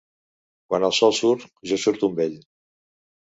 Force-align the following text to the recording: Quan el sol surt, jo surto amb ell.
Quan 0.69 0.85
el 0.87 0.95
sol 0.99 1.13
surt, 1.17 1.45
jo 1.73 1.79
surto 1.83 2.09
amb 2.13 2.23
ell. 2.25 2.39